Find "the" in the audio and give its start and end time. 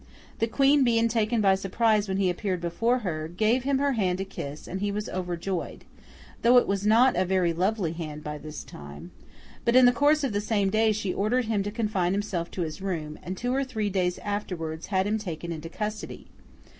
0.39-0.47, 9.85-9.91, 10.33-10.41